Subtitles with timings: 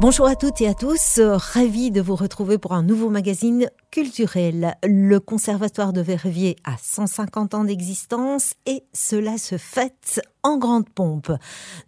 [0.00, 4.74] Bonjour à toutes et à tous, ravi de vous retrouver pour un nouveau magazine culturel.
[4.82, 11.30] Le Conservatoire de Verviers a 150 ans d'existence et cela se fête en grande pompe.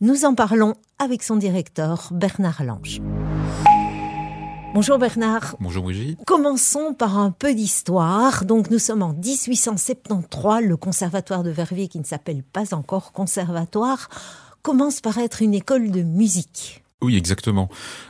[0.02, 3.00] Nous en parlons avec son directeur Bernard Lange.
[4.74, 5.56] Bonjour Bernard.
[5.58, 6.18] Bonjour Brigitte.
[6.26, 8.44] Commençons par un peu d'histoire.
[8.44, 10.62] Donc nous sommes en 1873.
[10.62, 14.10] Le conservatoire de Verviers, qui ne s'appelle pas encore conservatoire,
[14.60, 16.81] commence par être une école de musique.
[17.02, 17.68] Oui, exactement.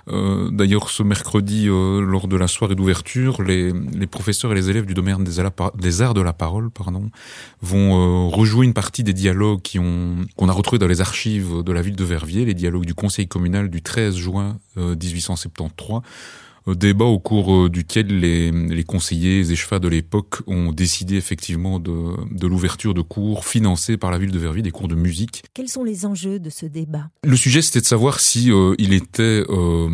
[0.09, 3.73] Euh, d'ailleurs, ce mercredi, euh, lors de la soirée d'ouverture, les,
[4.07, 5.39] professeurs et les élèves du domaine des,
[6.03, 7.11] arts de la parole pardon,
[7.63, 9.63] vont euh, rejouer une partie des dialogues
[10.37, 13.27] qu'on a retrouvés dans les archives de la ville de Verviers, les dialogues du conseil
[13.27, 16.03] communal du 13 juin 1873
[16.67, 21.79] débat au cours euh, duquel les, les conseillers et chefs de l'époque ont décidé effectivement
[21.79, 21.93] de,
[22.31, 25.43] de l'ouverture de cours financés par la ville de Verviers, des cours de musique.
[25.55, 27.09] Quels sont les enjeux de ce débat?
[27.25, 29.89] Le sujet, c'était de savoir si euh, il était, euh,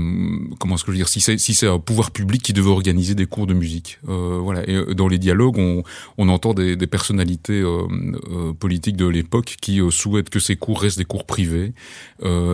[0.58, 2.70] comment est-ce que je veux dire, si c'est si c'est un pouvoir public qui devait
[2.70, 3.98] organiser des cours de musique.
[4.08, 4.68] Euh, voilà.
[4.68, 5.82] Et dans les dialogues, on,
[6.18, 7.62] on entend des, des personnalités
[8.58, 11.72] politiques de l'époque qui souhaitent que ces cours restent des cours privés,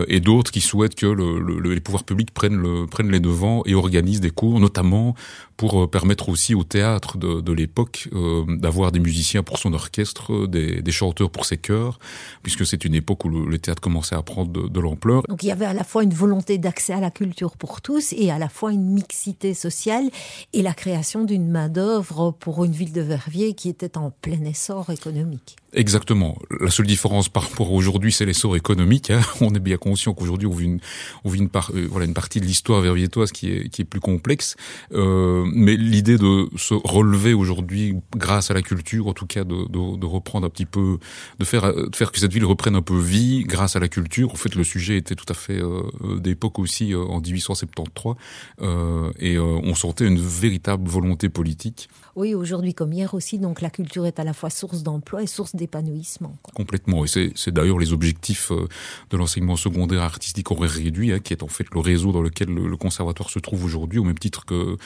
[0.08, 3.62] et d'autres qui souhaitent que le, le, les pouvoirs publics prennent le prennent les devants
[3.66, 5.14] et organisent des cours, notamment
[5.56, 9.72] pour euh, permettre aussi au théâtre de, de l'époque euh, d'avoir des musiciens pour son
[9.72, 11.98] orchestre, des, des chanteurs pour ses chœurs,
[12.42, 15.22] puisque c'est une époque où le, théâtre commençait à prendre de, de l'ampleur.
[15.28, 18.12] Donc il y avait à la fois une volonté d'accès à la culture pour tous
[18.12, 20.10] et à la fois une mixité sociale
[20.52, 24.90] et la création d'une main-d'œuvre pour une ville de Verviers qui était en plein essor
[24.90, 25.56] économique.
[25.74, 26.38] Exactement.
[26.60, 29.10] La seule différence par rapport à aujourd'hui, c'est l'essor économique.
[29.10, 29.20] Hein.
[29.40, 30.80] On est bien conscient qu'aujourd'hui, on vit une,
[31.24, 33.84] on vit une, par, euh, voilà, une partie de l'histoire verviétoise qui est, qui est
[33.84, 34.56] plus complexe.
[34.92, 39.68] Euh, mais l'idée de se relever aujourd'hui grâce à la culture, en tout cas de,
[39.68, 40.98] de, de, reprendre un petit peu,
[41.38, 44.32] de faire, de faire que cette ville reprenne un peu vie grâce à la culture.
[44.32, 45.82] En fait, le sujet était tout à fait euh,
[46.18, 48.14] d'époque aussi euh, en 1873,
[48.60, 51.88] euh, et euh, on sentait une véritable volonté politique.
[52.16, 55.26] Oui, aujourd'hui comme hier aussi, donc la culture est à la fois source d'emploi et
[55.26, 56.36] source d'épanouissement.
[56.54, 58.68] Complètement, et c'est d'ailleurs les objectifs euh,
[59.10, 62.48] de l'enseignement secondaire artistique aurait réduit, hein, qui est en fait le réseau dans lequel
[62.48, 64.76] le, le conservatoire se trouve aujourd'hui, au même titre que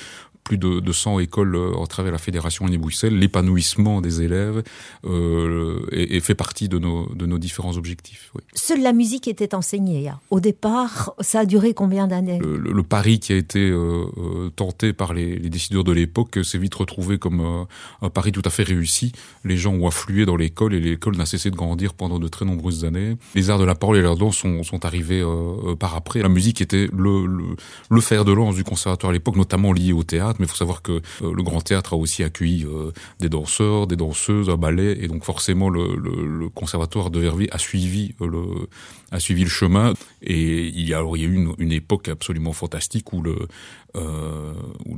[0.49, 4.63] plus de, de 100 écoles euh, à travers la Fédération Année-Bruxelles, l'épanouissement des élèves
[5.05, 8.31] euh, et, et, fait partie de nos, de nos différents objectifs.
[8.35, 8.41] Oui.
[8.55, 10.09] Seule la musique était enseignée.
[10.09, 10.19] Hein.
[10.31, 12.39] Au départ, ça a duré combien d'années?
[12.39, 15.93] Le, le, le, pari qui a été euh, euh tenté par les, les décideurs de
[15.93, 17.65] l'époque s'est vite retrouvé comme euh,
[18.01, 19.13] un pari tout à fait réussi.
[19.45, 22.47] Les gens ont afflué dans l'école et l'école n'a cessé de grandir pendant de très
[22.47, 23.19] nombreuses années.
[23.35, 26.23] Les arts de la parole et l'art danse sont, sont arrivés euh, par après.
[26.23, 27.45] La musique était le, le,
[27.91, 30.57] le fer de lance du conservatoire à l'époque, notamment lié au théâtre mais il faut
[30.57, 34.57] savoir que euh, le Grand Théâtre a aussi accueilli euh, des danseurs, des danseuses, un
[34.57, 38.69] ballet, et donc forcément le, conservatoire de Verviers a suivi euh, le
[39.11, 39.95] a suivi le chemin.
[40.23, 43.23] Et il y a alors il y a eu une, une époque absolument fantastique où
[43.23, 43.49] le
[43.97, 44.53] euh,
[44.85, 44.97] où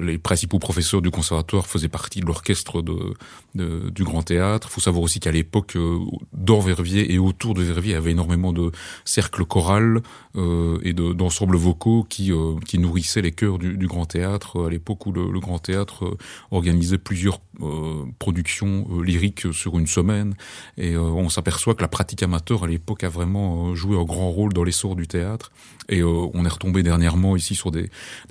[0.00, 4.68] les principaux professeurs du conservatoire faisaient partie de l'orchestre du Grand Théâtre.
[4.70, 5.98] Il faut savoir aussi qu'à l'époque, euh,
[6.32, 8.72] dans Verviers et autour de Verviers, il y avait énormément de
[9.04, 10.00] cercles chorales
[10.36, 15.12] euh, et d'ensembles vocaux qui, euh, nourrissaient les chœurs du, Grand Théâtre à l'époque où
[15.12, 16.16] le, Grand Théâtre
[16.50, 17.38] organisait plusieurs
[18.18, 20.34] productions lyriques sur une semaine.
[20.76, 24.52] Et on s'aperçoit que la pratique amateur à l'époque a vraiment joué un grand rôle
[24.52, 25.52] dans l'essor du théâtre.
[25.88, 27.90] Et euh, on est retombé dernièrement ici sur des,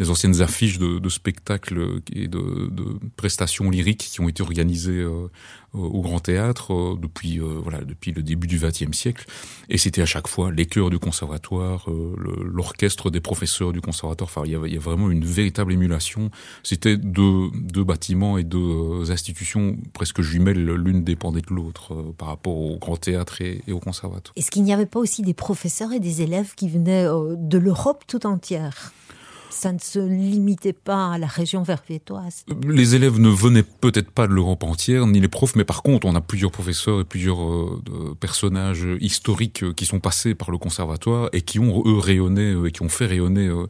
[0.10, 5.30] anciennes affiches de, spectacles et de, de prestations lyriques qui ont été organisées euh,
[5.78, 9.26] au Grand Théâtre euh, depuis euh, voilà depuis le début du XXe siècle.
[9.70, 14.30] Et c'était à chaque fois les chœurs du conservatoire euh, l'orchestre des professeurs du conservatoire.
[14.30, 16.32] Enfin il y, avait, il y a vraiment une véritable émulation.
[16.64, 22.58] C'était deux, deux bâtiments et deux institutions presque jumelles l'une dépendait de l'autre par rapport
[22.58, 24.34] au Grand Théâtre et, et au conservatoire.
[24.36, 28.04] Est-ce qu'il n'y avait pas aussi des professeurs et des élèves qui venaient de l'Europe
[28.08, 28.94] tout entière?
[29.56, 32.46] Ça ne se limitait pas à la région verviétoise.
[32.68, 36.06] Les élèves ne venaient peut-être pas de l'Europe entière, ni les profs, mais par contre,
[36.08, 40.58] on a plusieurs professeurs et plusieurs euh, personnages historiques euh, qui sont passés par le
[40.58, 43.66] conservatoire et qui ont, eux, rayonné euh, et qui ont fait rayonner euh,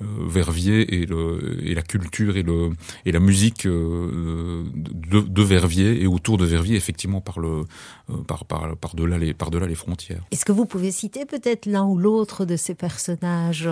[0.00, 2.70] Verviers et, le, et la culture et, le,
[3.04, 7.62] et la musique euh, de, de Verviers et autour de Verviers, effectivement, par, le,
[8.26, 10.22] par, par, par, delà les, par delà les frontières.
[10.30, 13.68] Est-ce que vous pouvez citer peut-être l'un ou l'autre de ces personnages,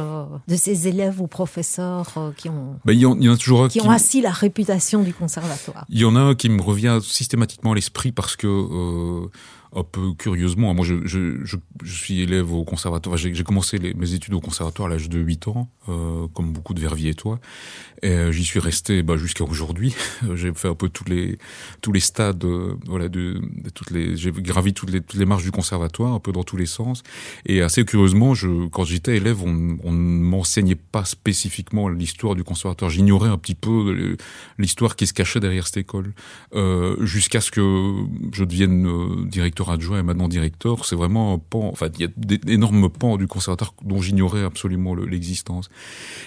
[0.48, 3.28] de ces élèves ou professeurs professeurs euh, qui ont ben, il y, en, il y
[3.28, 5.84] en a toujours qui, qui ont assis la réputation du conservatoire.
[5.88, 9.28] Il y en a un qui me revient systématiquement à l'esprit parce que euh,
[9.74, 10.72] un peu curieusement.
[10.74, 13.16] Moi, je, je, je, suis élève au conservatoire.
[13.16, 16.74] J'ai commencé les, mes études au conservatoire à l'âge de 8 ans, euh, comme beaucoup
[16.74, 17.38] de Verviers-toi.
[18.02, 19.94] Et euh, j'y suis resté bah, jusqu'à aujourd'hui.
[20.34, 21.38] j'ai fait un peu tous les
[21.80, 24.16] tous les stades, euh, voilà, de, de, toutes les.
[24.16, 27.02] J'ai gravi toutes les toutes les marches du conservatoire, un peu dans tous les sens.
[27.46, 32.44] Et assez curieusement, je, quand j'étais élève, on, on ne m'enseignait pas spécifiquement l'histoire du
[32.44, 32.90] conservatoire.
[32.90, 34.16] J'ignorais un petit peu
[34.58, 36.12] l'histoire qui se cachait derrière cette école,
[36.54, 37.94] euh, jusqu'à ce que
[38.32, 39.24] je devienne euh,
[39.66, 40.84] adjoint et maintenant directeur.
[40.84, 41.69] C'est vraiment un pan.
[41.72, 45.69] Enfin, il y a d'énormes pans du conservatoire dont j'ignorais absolument l'existence.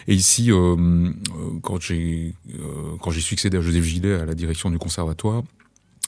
[0.07, 1.12] Et ici, euh, euh
[1.62, 5.44] quand j'ai euh, quand j'ai succédé à Joseph Gillet à la direction du conservatoire,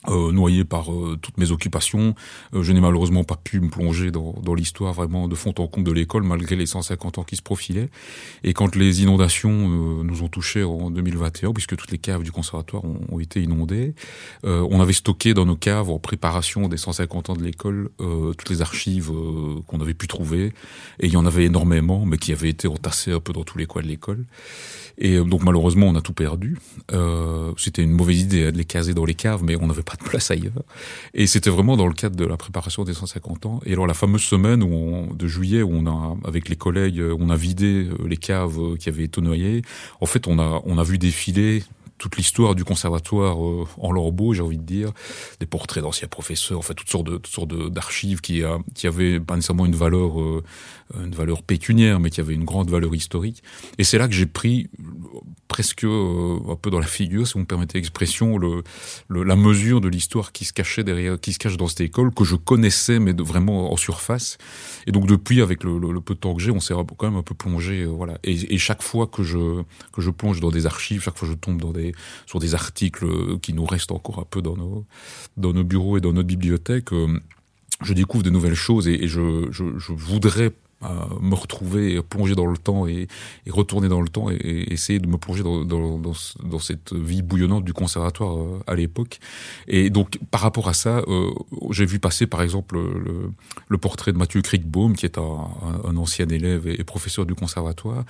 [0.10, 2.16] euh, noyé par euh, toutes mes occupations,
[2.54, 5.68] euh, je n'ai malheureusement pas pu me plonger dans, dans l'histoire vraiment de fond en
[5.68, 7.90] comble de l'école malgré les 150 ans qui se profilaient.
[8.44, 12.32] Et quand les inondations euh, nous ont touchés en 2021, puisque toutes les caves du
[12.32, 13.96] conservatoire ont, ont été inondées,
[14.44, 18.62] on avait stocké dans nos caves en préparation des 150 ans de l'école toutes les
[18.62, 19.12] archives
[19.68, 20.54] qu'on avait pu trouver.
[21.00, 23.58] Et il y en avait énormément, mais qui avaient été entassées un peu dans tous
[23.58, 24.26] les coins de l'école.
[24.98, 26.58] Et donc malheureusement, on a tout perdu.
[27.58, 30.04] C'était une mauvaise idée de les caser dans les caves, mais on n'avait pas de
[30.04, 30.64] place ailleurs.
[31.14, 33.60] Et c'était vraiment dans le cadre de la préparation des 150 ans.
[33.66, 37.30] Et alors la fameuse semaine où de juillet où on a, avec les collègues, on
[37.30, 39.62] a vidé euh, les caves qui avaient été noyées.
[40.02, 41.64] En fait, on a, on a vu défiler
[42.04, 44.92] toute l'histoire du conservatoire euh, en lambeaux, j'ai envie de dire,
[45.40, 49.22] des portraits d'anciens professeurs, en fait toutes sortes toutes sortes d'archives qui a, qui avaient
[49.22, 50.44] pas nécessairement une valeur euh,
[51.02, 53.42] une valeur pécuniaire, mais qui avait une grande valeur historique.
[53.78, 54.70] Et c'est là que j'ai pris
[55.54, 58.64] presque euh, un peu dans la figure, si vous me permettez l'expression, le,
[59.08, 62.12] le, la mesure de l'histoire qui se cachait derrière, qui se cache dans cette école,
[62.12, 64.40] que je connaissais, mais vraiment en surface.
[64.88, 67.22] Et donc depuis, avec le, peu de temps que j'ai, on s'est quand même un
[67.22, 68.18] peu plongé, euh, voilà.
[68.24, 69.62] Et, chaque fois que je
[69.92, 71.62] que je plonge dans des archives, chaque fois que je tombe
[72.26, 74.86] sur des articles qui nous restent encore un peu dans nos
[75.38, 76.94] dans nos bureaux et dans notre bibliothèque.
[76.94, 77.20] Euh,
[77.84, 80.52] je découvre de nouvelles choses et, je, je voudrais
[81.22, 83.08] me retrouver plonger dans le temps et,
[83.46, 86.14] et retourner dans le temps et, et, essayer de me plonger dans, dans, dans,
[86.44, 89.20] dans cette vie bouillonnante du conservatoire euh, à l'époque.
[89.68, 91.32] Et donc par rapport à ça, euh,
[91.72, 93.32] j'ai vu passer par exemple le,
[93.68, 95.50] le portrait de Mathieu Kriegbaum, qui est un,
[95.86, 98.04] un, ancien élève et, professeur du conservatoire,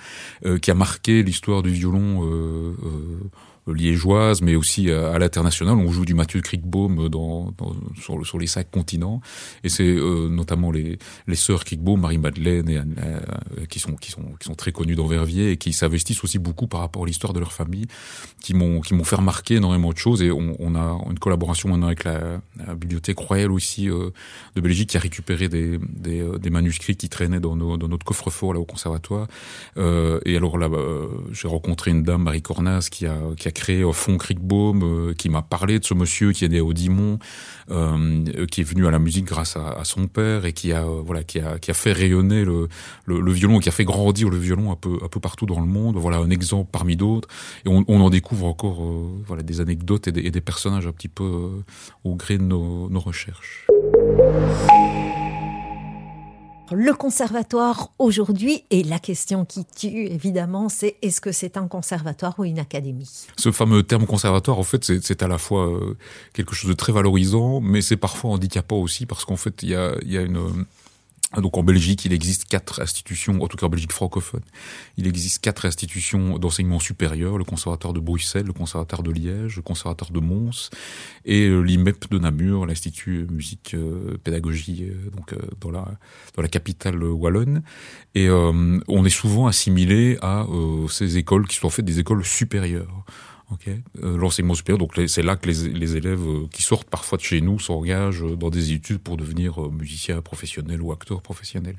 [0.44, 3.30] euh, qui a marqué l'histoire du violon euh, euh
[3.66, 5.74] liégeoise, mais aussi à, l'international.
[5.74, 9.20] On joue du Mathieu Kriegbaum dans, dans, sur, sur, les cinq continents,
[9.62, 13.20] et c'est euh, notamment les, les sœurs Kriegbaum, Marie-Madeleine, et, euh,
[13.68, 16.66] qui, sont, qui, sont, qui sont très connues dans Verviers et qui s'investissent aussi beaucoup
[16.66, 17.86] par rapport à l'histoire de leur famille,
[18.40, 20.22] qui m'ont fait remarquer énormément de choses.
[20.22, 24.10] Et on, on a une collaboration maintenant avec la, la bibliothèque royale aussi euh,
[24.56, 27.88] de Belgique qui a récupéré des, des, euh, des manuscrits qui traînaient dans, nos, dans
[27.88, 29.26] notre coffre-fort là au conservatoire.
[29.76, 33.50] Euh, et alors là, euh, j'ai rencontré une dame, Marie Cornas, qui a, qui a
[33.54, 36.72] créé au fond Crickbaum, euh, qui m'a parlé de ce monsieur qui est né au
[36.72, 37.18] Dimon,
[37.70, 41.00] euh, qui est venu à la musique grâce à, son père et qui a euh,
[41.04, 42.68] voilà qui a qui a fait rayonner le,
[43.06, 45.60] le, le, violon, qui a fait grandir le violon un peu un peu partout dans
[45.60, 45.96] le monde.
[45.96, 47.28] Voilà un exemple parmi d'autres.
[47.64, 50.92] Et on, on, en découvre encore euh, voilà des anecdotes et des, des, personnages un
[50.92, 51.64] petit peu euh,
[52.04, 53.66] au gré de nos recherches.
[56.72, 62.34] Le conservatoire aujourd'hui, et la question qui tue évidemment, c'est est-ce que c'est un conservatoire
[62.38, 63.26] ou une académie?
[63.36, 65.98] Ce fameux terme conservatoire, en fait, c'est à la fois euh,
[66.32, 69.74] quelque chose de très valorisant, mais c'est parfois handicapant aussi, parce qu'en fait, il y
[69.74, 70.64] a, y a une
[71.40, 74.42] donc en Belgique, il existe quatre institutions, en tout cas en Belgique francophone,
[74.96, 79.62] il existe quatre institutions d'enseignement supérieur, le conservatoire de Bruxelles, le conservatoire de Liège, le
[79.62, 80.70] conservatoire de Mons
[81.24, 85.84] et euh, l'IMEP de Namur, l'Institut musique euh, pédagogie euh, donc dans la
[86.36, 87.62] dans la capitale wallonne
[88.14, 90.46] et on est souvent assimilé à
[90.88, 93.04] ces écoles qui sont en fait des écoles supérieures.
[93.52, 93.82] Okay.
[94.02, 97.22] Euh, L'enseignement supérieur, donc c'est là que les, les élèves euh, qui sortent parfois de
[97.22, 101.76] chez nous s'engagent dans des études pour devenir euh, musiciens professionnels ou acteurs professionnels.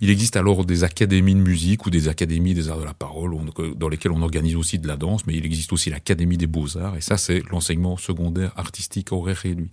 [0.00, 3.36] Il existe alors des académies de musique ou des académies des arts de la parole
[3.76, 6.96] dans lesquelles on organise aussi de la danse, mais il existe aussi l'académie des beaux-arts,
[6.96, 9.70] et ça c'est l'enseignement secondaire artistique horaire réduit.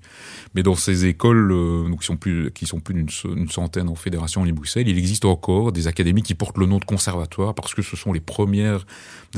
[0.56, 3.96] Mais dans ces écoles, euh, donc, qui sont plus, qui sont plus d'une centaine en
[3.96, 7.74] fédération en Bruxelles, il existe encore des académies qui portent le nom de conservatoire parce
[7.74, 8.86] que ce sont les premières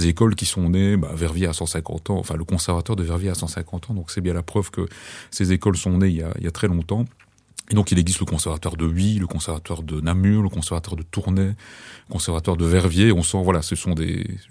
[0.01, 3.35] écoles qui sont nées bah, Verviers à 150 ans, enfin le conservatoire de Verviers à
[3.35, 4.87] 150 ans, donc c'est bien la preuve que
[5.31, 7.05] ces écoles sont nées il y a, a très longtemps.
[7.71, 11.03] Et donc il existe le conservatoire de Huy, le conservatoire de Namur, le conservatoire de
[11.03, 13.13] Tournai, le conservatoire de Verviers.
[13.13, 13.95] On sent, voilà, ce sont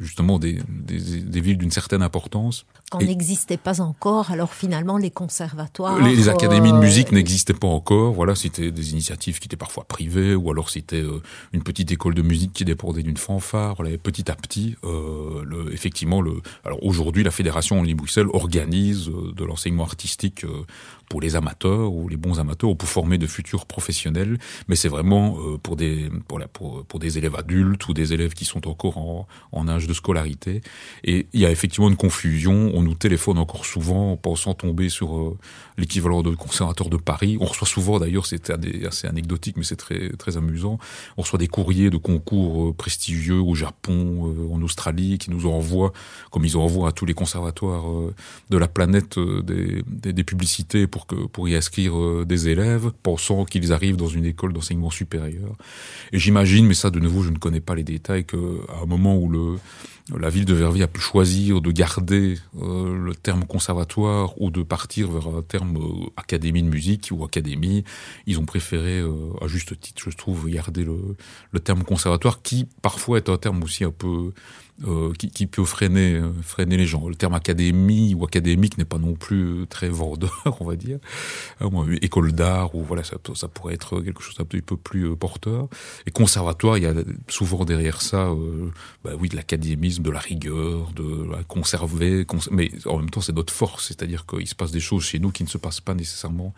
[0.00, 2.64] justement des, des villes d'une certaine importance.
[3.01, 6.01] On n'existait pas encore, alors finalement les conservatoires...
[6.01, 7.17] Les, les académies de musique euh...
[7.17, 11.23] n'existaient pas encore, voilà, c'était des initiatives qui étaient parfois privées, ou alors c'était euh,
[11.53, 13.77] une petite école de musique qui dépendait d'une fanfare.
[13.77, 19.33] Voilà, petit à petit, euh, le, effectivement, le, alors aujourd'hui la Fédération Wallonie-Bruxelles organise euh,
[19.33, 20.45] de l'enseignement artistique
[21.09, 24.89] pour les amateurs ou les bons amateurs, ou pour former de futurs professionnels, mais c'est
[24.89, 28.67] vraiment pour des pour, la, pour, pour des élèves adultes ou des élèves qui sont
[28.67, 30.63] encore en, en âge de scolarité.
[31.05, 32.71] Et il y a effectivement une confusion.
[32.75, 35.37] On nous téléphone encore souvent, pensant tomber sur
[35.79, 37.37] l'équivalent de conservateur de Paris.
[37.41, 38.51] On reçoit souvent, d'ailleurs, c'est
[38.87, 40.79] assez anecdotique, mais c'est très très amusant.
[41.17, 45.93] On reçoit des courriers de concours prestigieux au Japon, en Australie, qui nous envoient,
[46.31, 47.85] comme ils envoient à tous les conservatoires
[48.51, 53.45] de la planète, des, des, publicités pour que pour y inscrire euh, des élèves, pensant
[53.45, 55.57] qu'ils arrivent dans une école d'enseignement supérieur.
[56.12, 59.17] Et j'imagine, mais ça de nouveau je ne connais pas les détails, qu'à un moment
[59.17, 59.59] où le
[60.19, 62.37] la ville de Verviers a pu choisir de garder
[62.73, 67.25] euh, le terme conservatoire ou de partir vers un terme euh, académie de musique ou
[67.25, 67.85] académie.
[68.26, 69.02] Ils ont préféré,
[69.41, 71.17] à juste titre, je trouve, garder le,
[71.50, 74.33] le terme conservatoire, qui parfois est un terme aussi un peu
[74.85, 77.07] euh, qui, qui, peut freiner, euh, freiner les gens.
[77.07, 80.99] Le terme académie ou académique n'est pas non plus euh, très vendeur, on va dire.
[82.00, 85.69] école d'art ou voilà, ça, pourrait être quelque chose d'un peu plus porteur.
[86.07, 86.95] Et conservatoire, il y a
[87.29, 88.35] souvent derrière ça,
[89.05, 93.37] bah oui, de l'académisme, de la rigueur, de la conserver, mais en même temps, c'est
[93.37, 95.95] notre force, c'est-à-dire qu'il se passe des choses chez nous qui ne se passent pas
[95.95, 96.55] nécessairement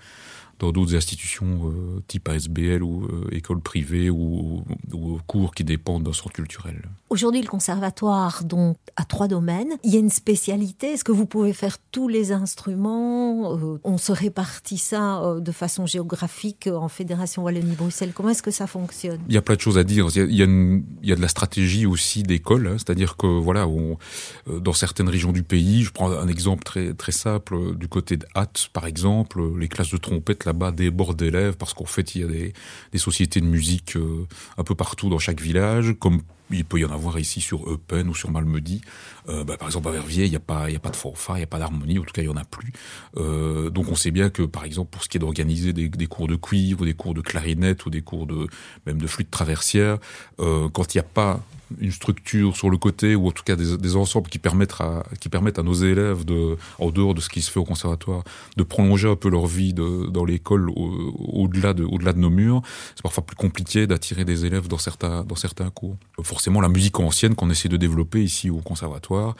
[0.60, 1.74] dans d'autres institutions
[2.06, 6.80] type ASBL ou école privée ou, ou, cours qui dépendent d'un centre culturel.
[7.14, 9.68] Aujourd'hui, le conservatoire donc, a trois domaines.
[9.84, 10.94] Il y a une spécialité.
[10.94, 15.52] Est-ce que vous pouvez faire tous les instruments euh, On se répartit ça euh, de
[15.52, 18.10] façon géographique en Fédération Wallonie-Bruxelles?
[18.12, 19.20] Comment est-ce que ça fonctionne?
[19.28, 20.08] Il y a plein de choses à dire.
[20.16, 22.66] Il y a, de la stratégie aussi d'école.
[22.66, 26.94] Hein, C'est-à-dire que voilà, euh, dans certaines régions du pays, je prends un exemple très,
[26.94, 31.56] très simple, du côté de Hatt, par exemple, les classes de trompette là-bas débordent d'élèves
[31.58, 33.96] parce qu'en fait, il y a des, sociétés de musique
[34.58, 36.22] un peu partout dans chaque village, comme
[36.54, 38.80] il peut y en avoir ici sur Eupen ou sur Malmedy.
[39.28, 41.40] Euh, bah, par exemple, à Verviers, il n'y a pas, a pas de fanfare, il
[41.40, 42.72] n'y a pas d'harmonie, en tout cas, il y en a plus.
[43.16, 46.28] Euh, donc, on sait bien que, par exemple, pour ce qui est d'organiser des, cours
[46.28, 48.46] de cuivre, des cours de clarinette ou des cours de
[48.86, 49.98] même de flûte traversière,
[50.40, 51.40] euh, quand il n'y a pas
[51.80, 55.28] une structure sur le côté ou en tout cas des, ensembles qui permettent à qui
[55.28, 58.22] permettent à nos élèves de en dehors de ce qui se fait au conservatoire
[58.56, 62.62] de prolonger un peu leur vie dans l'école au-delà au de au-delà de nos murs
[62.94, 66.98] c'est parfois plus compliqué d'attirer des élèves dans certains dans certains cours forcément la musique
[67.00, 69.34] ancienne qu'on essaie de développer ici au conservatoire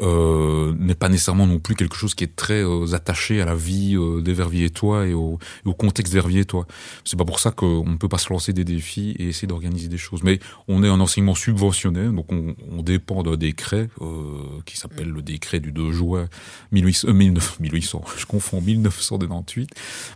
[0.00, 3.54] euh, n'est pas nécessairement non plus quelque chose qui est très euh, attaché à la
[3.54, 6.66] vie euh, des Verviers-Tois et au, au contexte Verviers-Tois.
[7.04, 9.88] C'est pas pour ça qu'on ne peut pas se lancer des défis et essayer d'organiser
[9.88, 10.22] des choses.
[10.22, 15.22] Mais on est un enseignement subventionné, donc on, dépend d'un décret euh, qui s'appelle le
[15.22, 16.28] décret du 2 juin
[16.72, 19.70] 1800, 1800 je confonds 1998,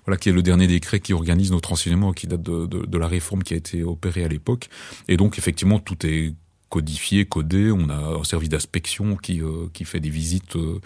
[0.06, 3.42] voilà qui est le dernier décret qui organise notre enseignement, qui date de la réforme
[3.42, 4.68] qui a été opérée à l'époque.
[5.08, 6.34] Et donc effectivement tout est
[6.70, 7.70] codifié, codé.
[7.70, 10.80] On a un service d'inspection qui, euh, qui fait des visites euh,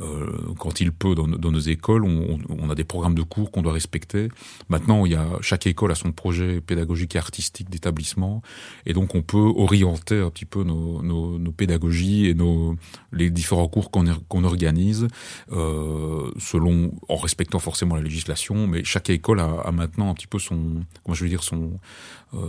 [0.00, 0.26] euh,
[0.58, 2.04] quand il peut dans, nos écoles.
[2.04, 4.28] On, a des programmes de cours qu'on doit respecter.
[4.68, 8.42] Maintenant, il y a chaque école a son projet pédagogique et artistique d'établissement,
[8.86, 12.74] et donc on peut orienter un petit peu nos, nos, pédagogies et nos
[13.12, 15.06] les différents cours qu'on qu'on organise
[15.50, 18.66] selon en respectant forcément la législation.
[18.66, 21.78] Mais chaque école a, a maintenant un petit peu son comment je veux dire son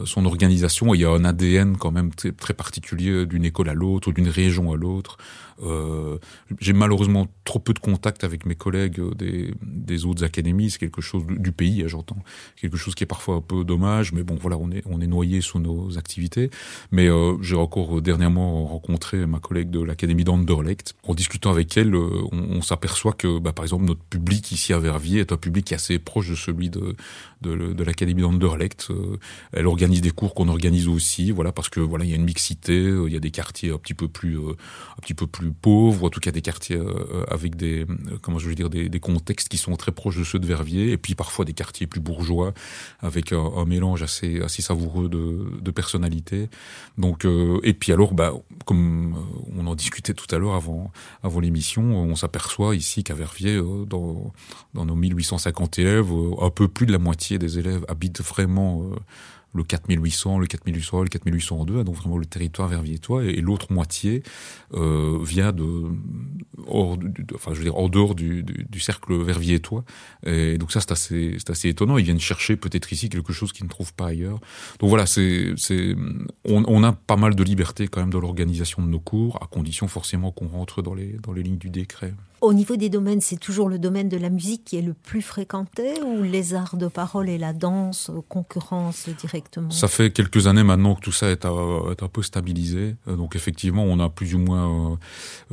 [0.05, 0.93] son organisation.
[0.93, 4.29] Il y a un ADN quand même très, très particulier d'une école à l'autre d'une
[4.29, 5.17] région à l'autre.
[5.63, 6.17] Euh,
[6.59, 10.69] J'ai malheureusement trop peu de contact avec mes collègues des, des autres académies.
[10.69, 12.17] C'est quelque chose du pays, hein, j'entends.
[12.59, 15.07] Quelque chose qui est parfois un peu dommage, mais bon, voilà, on est, on est
[15.07, 16.49] noyé sous nos activités.
[16.91, 20.95] Mais euh, j'ai encore dernièrement rencontré ma collègue de l'académie d'Anderlecht.
[21.03, 24.79] En discutant avec elle, euh, on, s'aperçoit que, bah, par exemple, notre public ici à
[24.79, 26.95] Verviers est un public assez proche de celui de,
[27.41, 28.87] de, de l'académie d'Anderlecht.
[28.89, 29.17] Euh,
[29.53, 32.25] elle organise des cours qu'on organise aussi, voilà, parce que voilà, il y a une
[32.25, 35.54] mixité, il y a des quartiers un petit peu plus, un petit peu plus plus
[35.54, 39.00] pauvres, en tout cas des quartiers euh, avec des, euh, comment je veux dire, des,
[39.00, 42.01] contextes qui sont très proches de ceux de Verviers, et puis parfois des quartiers plus
[42.01, 42.54] bourgeois,
[43.00, 46.50] avec un, un mélange assez, assez savoureux de, de personnalités.
[46.98, 48.34] Donc, euh, et puis alors, bah,
[48.66, 49.16] comme
[49.56, 50.92] on en discutait tout à l'heure avant,
[51.24, 54.34] avant l'émission, on s'aperçoit ici qu'à Verviers, dans,
[54.74, 56.12] dans nos 1850 élèves,
[56.42, 58.84] un peu plus de la moitié des élèves habitent vraiment
[59.57, 64.23] le 4800, le 4800, le 4802, donc vraiment le territoire verviétois, et, et l'autre moitié
[64.73, 65.83] euh, vient de,
[66.67, 69.83] hors, du, enfin je veux dire en dehors du, du, du cercle verviétois.
[70.25, 71.97] Et donc ça c'est assez, assez étonnant.
[71.97, 74.39] Ils viennent chercher peut-être ici quelque chose qu'ils ne trouvent pas ailleurs.
[74.79, 75.55] Donc voilà, c'est,
[76.45, 79.47] on, on a pas mal de liberté quand même dans l'organisation de nos cours, à
[79.47, 82.13] condition forcément qu'on rentre dans les dans les lignes du décret.
[82.41, 85.24] Au niveau des domaines, c'est toujours le domaine de la musique qui est le plus
[85.24, 89.72] fréquenté ou les arts de parole et la danse concurrence directement?
[89.72, 92.96] Ça fait quelques années maintenant que tout ça est, est un peu stabilisé.
[93.08, 95.00] Donc effectivement, on a plus ou moins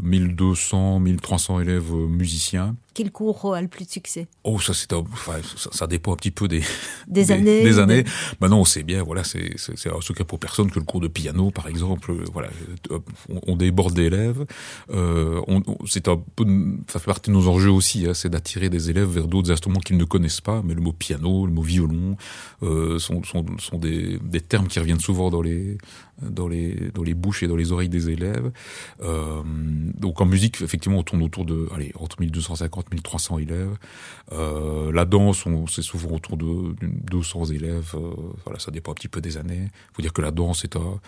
[0.02, 4.28] 1200, 1300 élèves musiciens Quel cours a le plus de succès?
[4.44, 5.34] Oh, ça c'est enfin,
[5.72, 6.62] ça, dépend un petit peu des
[7.08, 7.62] des, années.
[7.62, 8.04] Des années.
[8.40, 11.08] Maintenant, on sait bien, voilà, c'est c'est un secret pour personne que le cours de
[11.08, 12.48] piano, par exemple, euh, voilà,
[12.92, 12.98] euh,
[13.46, 14.46] on, déborde d'élèves.
[14.90, 16.44] Euh, on, c'est un peu,
[16.88, 19.80] ça fait partie de nos enjeux aussi, hein, c'est d'attirer des élèves vers d'autres instruments
[19.80, 20.62] qu'ils ne connaissent pas.
[20.64, 22.16] Mais le mot piano, le mot violon,
[22.62, 25.78] euh, sont sont, sont des, des termes qui reviennent souvent dans les
[26.22, 28.50] dans les dans les bouches et dans les oreilles des élèves.
[29.02, 29.42] Euh,
[29.98, 33.76] donc en musique, effectivement, on tourne autour de, allez, entre 1250 1300 élèves.
[34.32, 37.92] Euh, la danse, c'est souvent autour de 200 élèves.
[37.94, 39.64] Euh, voilà, ça dépend un petit peu des années.
[39.64, 41.00] Il faut dire que la danse est un,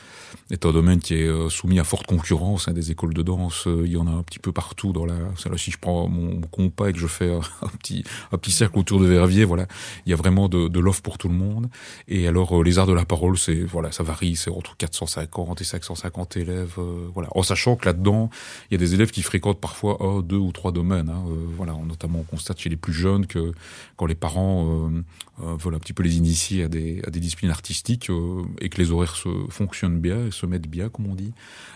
[0.51, 2.69] est un domaine qui est euh, soumis à forte concurrence.
[2.69, 5.07] Hein, des écoles de danse, euh, il y en a un petit peu partout dans
[5.07, 5.15] la.
[5.15, 8.79] Là, si je prends mon, compas et que je fais un, petit un petit cercle
[8.79, 9.67] autour de Verviers, voilà,
[10.05, 11.69] il y a vraiment de, de l'offre pour tout le monde.
[12.09, 15.65] Et alors les arts de la parole, c'est voilà, ça varie, c'est entre 450 et
[15.65, 16.79] 550 élèves.
[17.13, 18.31] voilà, en sachant que là-dedans,
[18.71, 21.11] il y a des élèves qui fréquentent parfois un, deux ou trois domaines.
[21.11, 21.25] Hein,
[21.57, 23.53] voilà, notamment on constate chez les plus jeunes que
[23.97, 25.03] quand les parents euh,
[25.43, 28.69] euh, veulent un petit peu les initier à des, à des disciplines artistiques euh, et
[28.69, 31.33] que les horaires se fonctionnent bien et se mettent bien, comme on dit,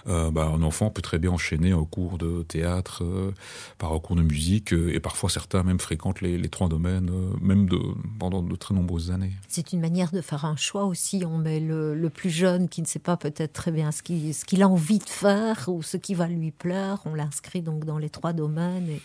[0.06, 3.04] bah, un enfant peut très bien enchaîner un cours de théâtre
[3.78, 7.10] par un cours de musique et parfois certains même fréquentent les, trois domaines,
[7.40, 7.68] même
[8.18, 9.32] pendant de très nombreuses années.
[9.48, 11.22] C'est une manière de faire un choix aussi.
[11.24, 14.62] On met le, le plus jeune qui ne sait pas peut-être très bien ce qu'il
[14.62, 17.00] a envie de faire ou ce qui va lui plaire.
[17.05, 18.99] On l'inscrit donc dans les trois domaines.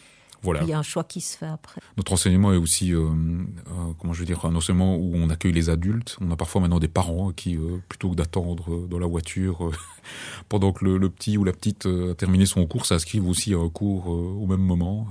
[0.61, 1.81] Il y a un choix qui se fait après.
[1.97, 5.51] Notre enseignement est aussi, euh, euh, comment je veux dire, un enseignement où on accueille
[5.51, 6.17] les adultes.
[6.21, 9.71] On a parfois maintenant des parents qui, euh, plutôt que d'attendre dans la voiture
[10.49, 13.69] pendant que le, petit ou la petite a terminé son cours, s'inscrivent aussi à un
[13.69, 15.07] cours au même moment.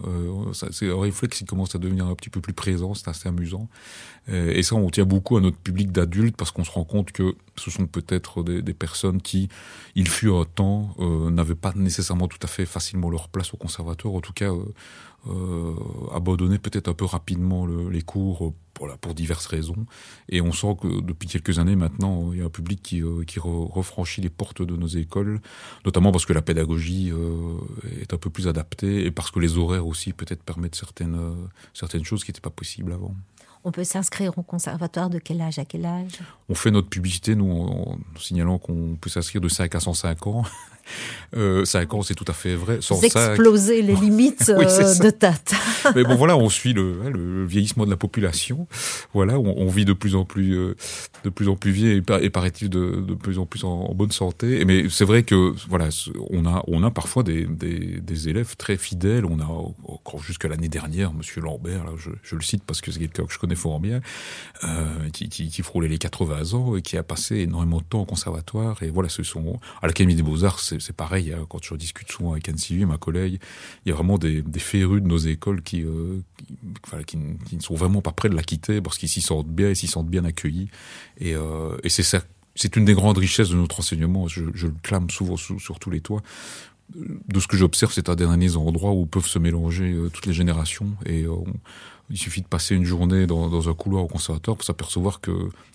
[0.52, 3.68] c'est un réflexe qui commence à devenir un petit peu plus présent, c'est assez amusant.
[4.28, 7.34] et ça, on tient beaucoup à notre public d'adultes parce qu'on se rend compte que
[7.56, 9.48] ce sont peut-être des, des, personnes qui,
[9.94, 14.14] il fut un temps, n'avaient pas nécessairement tout à fait facilement leur place au conservatoire.
[14.14, 14.50] En tout cas,
[15.28, 15.74] euh,
[16.12, 19.86] abandonner peut-être un peu rapidement le, les cours pour, pour diverses raisons.
[20.28, 23.24] Et on sent que depuis quelques années maintenant, il y a un public qui, euh,
[23.24, 25.40] qui refranchit les portes de nos écoles,
[25.86, 27.56] notamment parce que la pédagogie euh,
[28.00, 31.34] est un peu plus adaptée et parce que les horaires aussi peut-être permettent certaines, euh,
[31.72, 33.14] certaines choses qui n'étaient pas possibles avant.
[33.66, 35.58] On peut s'inscrire au conservatoire de quel âge?
[35.58, 36.18] À quel âge?
[36.50, 40.44] On fait notre publicité, nous, en, signalant qu'on peut s'inscrire de 5 à 105 ans.
[41.36, 42.78] Euh, 5 ans, c'est tout à fait vrai.
[42.80, 45.54] Sans exploser les limites oui, euh, de Tate.
[45.96, 48.66] Mais bon, voilà, on suit le, hein, le, vieillissement de la population.
[49.12, 50.76] Voilà, on, on vit de plus en plus, euh,
[51.24, 54.12] de plus en plus vieux et, paraît-il de, de, plus en plus en, en bonne
[54.12, 54.64] santé.
[54.64, 55.88] Mais c'est vrai que voilà,
[56.30, 59.24] on a, on a parfois des, des, des élèves très fidèles.
[59.24, 62.92] On a encore jusqu'à l'année dernière, Monsieur Lambert, là, je, je, le cite parce que
[62.92, 64.00] c'est quelqu'un que je connais fort bien,
[64.64, 68.02] euh, qui, qui, qui frôlait les 80 ans et qui a passé énormément de temps
[68.02, 68.82] au conservatoire.
[68.82, 72.10] Et voilà, ce sont à l'Académie des Beaux Arts c'est pareil, hein, quand je discute
[72.10, 73.38] souvent avec Anne Sylvie, ma collègue,
[73.84, 76.20] il y a vraiment des, des férus de nos écoles qui, euh,
[77.06, 79.74] qui, ne sont vraiment pas prêts de la quitter parce qu'ils s'y sentent bien et
[79.74, 80.68] s'y sentent bien accueillis.
[81.18, 81.76] Et, euh,
[82.56, 86.00] c'est une des grandes richesses de notre enseignement, je, le clame souvent sur, tous les
[86.00, 86.22] toits.
[86.94, 90.26] De ce que j'observe, c'est un des derniers endroits où peuvent se mélanger euh, toutes
[90.26, 90.90] les générations
[92.10, 95.32] il suffit de passer une journée dans, un couloir au conservatoire pour s'apercevoir que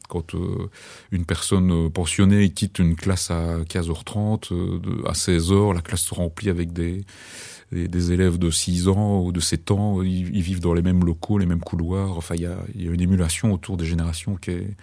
[0.07, 0.69] quand euh,
[1.11, 6.13] une personne euh, pensionnée quitte une classe à 15h30, euh, à 16h, la classe se
[6.13, 7.03] remplit avec des,
[7.71, 10.01] des, élèves de 6 ans ou de 7 ans.
[10.01, 12.17] Ils, vivent dans les mêmes locaux, les mêmes couloirs.
[12.17, 14.75] Enfin, il y a, y a une émulation autour des générations qui est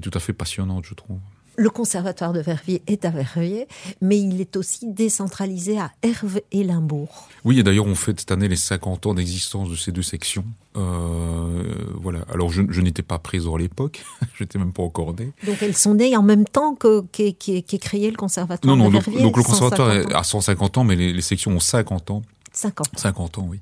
[0.00, 1.18] tout à fait passionnante, je trouve.
[1.58, 3.66] Le conservatoire de Verviers est à Verviers,
[4.00, 7.28] mais il est aussi décentralisé à Herve et Limbourg.
[7.44, 10.44] Oui, et d'ailleurs, on fête cette année les 50 ans d'existence de ces deux sections.
[10.76, 11.64] Euh,
[12.00, 12.20] voilà.
[12.32, 15.32] Alors, je, je n'étais pas présent à l'époque, je n'étais même pas encore né.
[15.44, 18.84] Donc, elles sont nées en même temps que qu'est qu qu créé le conservatoire non,
[18.84, 19.14] non, de Verviers.
[19.14, 22.22] Donc, donc le conservatoire à 150 ans, mais les, les sections ont 50 ans.
[22.58, 22.98] 50.
[22.98, 23.60] 50 ans, oui.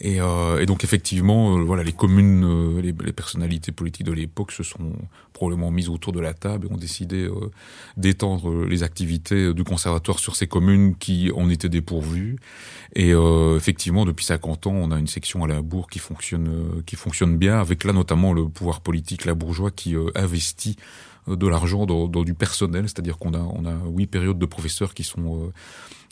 [0.00, 4.10] Et, euh, et donc effectivement, euh, voilà, les communes, euh, les, les, personnalités politiques de
[4.10, 4.92] l'époque se sont
[5.32, 7.52] probablement mises autour de la table et ont décidé euh,
[7.96, 12.36] d'étendre les activités du conservatoire sur ces communes qui en étaient dépourvues.
[12.96, 16.82] Et euh, effectivement, depuis 50 ans, on a une section à la bourg qui fonctionne,
[16.84, 20.74] qui fonctionne bien, avec là notamment le pouvoir politique, la bourgeois, qui investit
[21.28, 24.94] de l'argent dans, dans, du personnel, c'est-à-dire qu'on a, on a huit périodes de professeurs
[24.94, 25.52] qui sont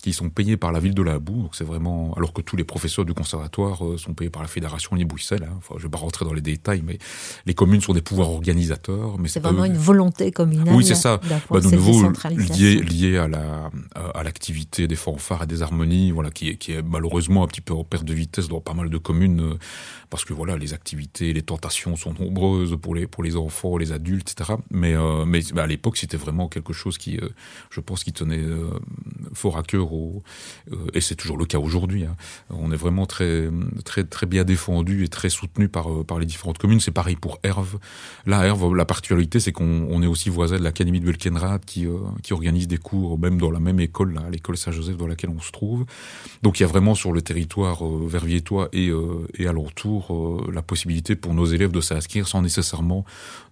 [0.01, 1.43] qui sont payés par la ville de la Boue.
[1.43, 4.49] Donc c'est vraiment, alors que tous les professeurs du conservatoire euh, sont payés par la
[4.49, 5.47] fédération Libre-Bruxelles.
[5.49, 5.55] Hein.
[5.59, 6.99] Enfin, je vais pas rentrer dans les détails, mais
[7.47, 9.19] les communes sont des pouvoirs organisateurs.
[9.19, 9.67] Mais c'est vraiment eux...
[9.67, 10.75] une volonté communale.
[10.75, 11.21] Oui, c'est ça.
[11.51, 13.71] Bah, de nouveau lié lié à la
[14.15, 17.61] à l'activité des fanfares et des harmonies, voilà, qui est qui est malheureusement un petit
[17.61, 19.59] peu en perte de vitesse dans pas mal de communes, euh,
[20.09, 23.93] parce que voilà, les activités, les tentations sont nombreuses pour les pour les enfants, les
[23.93, 24.55] adultes, etc.
[24.71, 27.29] Mais euh, mais bah, à l'époque, c'était vraiment quelque chose qui, euh,
[27.71, 28.71] je pense, qui tenait euh,
[29.33, 30.23] fort à cœur au
[30.95, 32.05] et c'est toujours le cas aujourd'hui.
[32.05, 32.17] Hein.
[32.51, 33.49] On est vraiment très
[33.85, 36.81] très très bien défendu et très soutenu par par les différentes communes.
[36.81, 37.79] C'est pareil pour Herve.
[38.27, 41.87] Là, Herve, la particularité, c'est qu'on est aussi voisin de l'académie de Belkenrad qui
[42.23, 45.41] qui organise des cours même dans la même école, là, l'école Saint-Joseph dans laquelle on
[45.41, 45.85] se trouve.
[46.43, 48.91] Donc il y a vraiment sur le territoire verviétois et
[49.39, 53.05] et alentour la possibilité pour nos élèves de s'inscrire sans nécessairement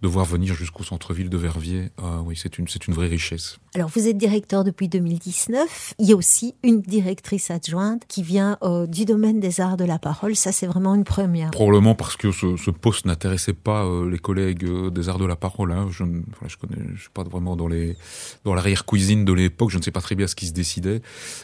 [0.02, 1.90] devoir venir jusqu'au centre-ville de Verviers.
[2.24, 3.58] oui, c'est une c'est une vraie richesse.
[3.74, 5.94] Alors vous êtes directeur depuis 2019.
[5.98, 6.27] Il y a aussi
[6.62, 10.36] une directrice adjointe qui vient euh, du domaine des arts de la parole.
[10.36, 11.50] Ça, c'est vraiment une première.
[11.50, 15.36] Probablement parce que ce, poste n'intéressait pas euh, les collègues euh, des arts de la
[15.36, 15.72] parole.
[15.72, 15.88] Hein.
[15.90, 17.96] Je ne je connais, suis pas vraiment dans les
[18.44, 19.70] dans l'arrière cuisine de l'époque.
[19.70, 21.00] Je ne sais pas très bien ce qui se décidait.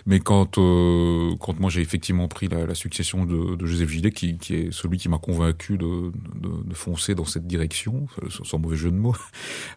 [0.06, 4.98] Mais quand quand moi j'ai effectivement pris la, succession de, Joseph Gillet, qui, est celui
[4.98, 9.16] qui m'a convaincu de, de, foncer dans cette direction, sans mauvais jeu de mots,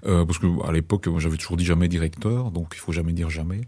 [0.04, 3.62] parce que à l'époque j'avais toujours dit jamais directeur, donc il faut jamais dire jamais.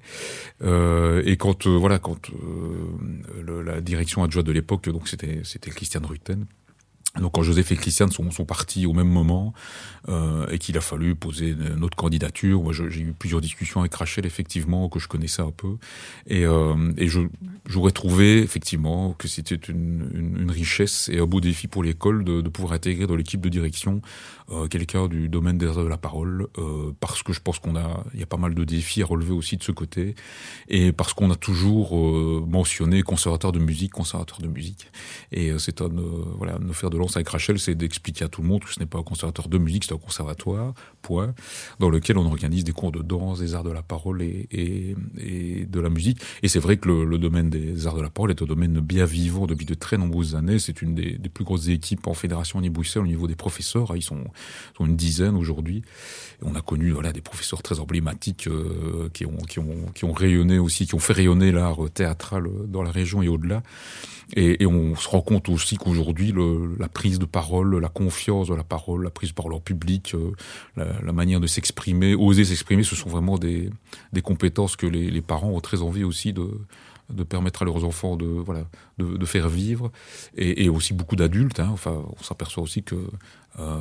[1.30, 6.02] Et quand euh, voilà, quand euh, la direction adjointe de l'époque, donc c'était c'était Christian
[6.04, 6.48] Rutten,
[7.18, 9.54] donc quand Joseph et Christian sont, sont partis au même moment
[10.10, 14.28] euh, et qu'il a fallu poser une autre candidature, j'ai eu plusieurs discussions avec Rachel
[14.28, 15.78] effectivement que je connaissais un peu.
[16.28, 17.08] Et, euh, et
[17.66, 22.24] j'aurais trouvé effectivement que c'était une, une, une, richesse et un beau défi pour l'école
[22.24, 24.02] de, de, pouvoir intégrer dans l'équipe de direction
[24.52, 27.76] euh, quelqu'un du domaine des arts de la parole euh, parce que je pense qu'on
[27.76, 30.16] a il y a pas mal de défis à relever aussi de ce côté
[30.68, 34.88] et parce qu'on a toujours euh, mentionné conservateur de musique, conservateur de musique.
[35.32, 35.90] Et euh, c'est un
[36.38, 38.80] voilà nos faire de lance avec Rachel, c'est d'expliquer à tout le monde que ce
[38.80, 41.34] n'est pas un conservatoire de musique, c'est un conservatoire, point,
[41.80, 45.66] dans lequel on organise des cours de danse, des arts de la parole et, et,
[45.66, 46.20] de la musique.
[46.44, 49.06] Et c'est vrai que le, domaine des arts de la parole est un domaine bien
[49.06, 50.60] vivant depuis de très nombreuses années.
[50.60, 53.96] C'est une des, plus grosses équipes en fédération ni Bruxelles au niveau des professeurs.
[53.96, 54.24] Ils sont,
[54.78, 55.84] sont une dizaine aujourd'hui.
[56.42, 60.14] On a connu voilà des professeurs très emblématiques euh, qui ont qui ont qui ont
[60.14, 63.64] rayonné aussi, qui ont fait rayonner l'art théâtral dans la région et au-delà.
[64.36, 66.34] Et, et, on se rend compte aussi qu'aujourd'hui,
[66.78, 70.14] la prise de parole, la confiance de la parole, la prise de parole en public,
[70.14, 70.32] euh,
[70.76, 73.70] la, la, manière de s'exprimer, oser s'exprimer, ce sont vraiment des,
[74.14, 76.50] des compétences que les, les, parents ont très envie aussi de,
[77.10, 78.64] de permettre à leurs enfants de voilà
[78.98, 79.92] de, de faire vivre.
[80.36, 82.96] Et, et aussi beaucoup d'adultes hein, enfin on s'aperçoit aussi que
[83.58, 83.78] euh,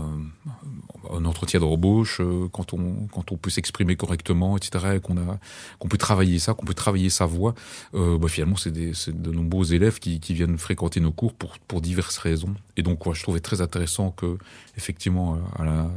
[1.11, 5.39] un entretien d'embauche euh, quand on quand on peut s'exprimer correctement etc qu'on a
[5.79, 7.55] qu'on peut travailler ça qu'on peut travailler sa voix
[7.95, 11.81] euh, bah, finalement c'est de nombreux élèves qui, qui viennent fréquenter nos cours pour pour
[11.81, 12.55] diverses raisons.
[12.77, 14.39] Et donc ouais, je trouvais très intéressant que
[14.77, 15.91] effectivement à la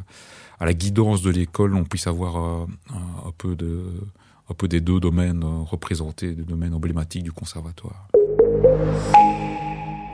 [0.59, 2.65] à la guidance de l'école on puisse avoir euh,
[3.25, 3.83] un peu de
[4.51, 8.09] un peu des deux domaines euh, représentés, des domaines emblématiques du conservatoire.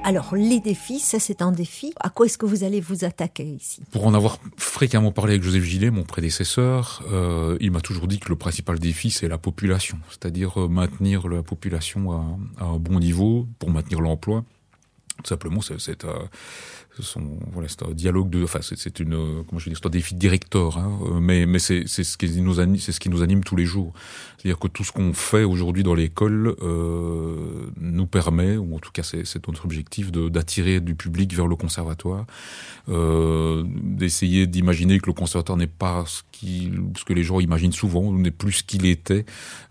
[0.03, 1.93] Alors, les défis, ça c'est un défi.
[1.99, 3.81] À quoi est-ce que vous allez vous attaquer ici?
[3.91, 8.19] Pour en avoir fréquemment parlé avec Joseph Gillet, mon prédécesseur, euh, il m'a toujours dit
[8.19, 12.23] que le principal défi, c'est la population, c'est-à-dire euh, maintenir la population à,
[12.59, 14.45] à, un bon niveau pour maintenir l'emploi.
[15.23, 16.13] Tout simplement, c'est euh,
[17.03, 20.77] c'est un dialogue de enfin c'est une comment je veux dire c'est un défi directeur
[20.77, 23.65] hein, mais mais c'est ce qui nous anime c'est ce qui nous anime tous les
[23.65, 23.93] jours.
[24.37, 28.91] C'est-à-dire que tout ce qu'on fait aujourd'hui dans l'école euh, nous permet ou en tout
[28.91, 32.25] cas c'est notre objectif d'attirer du public vers le conservatoire
[32.89, 37.73] euh, d'essayer d'imaginer que le conservatoire n'est pas ce qui ce que les gens imaginent
[37.73, 39.25] souvent n'est plus ce qu'il était.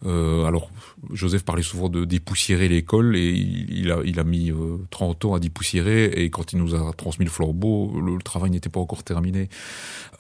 [0.05, 0.71] Euh, alors
[1.13, 5.35] Joseph parlait souvent de dépoussiérer l'école et il, a il a mis euh, 30 ans
[5.35, 9.03] à dépoussiérer et quand il nous a transmis transmis le le, travail n'était pas encore
[9.03, 9.49] terminé.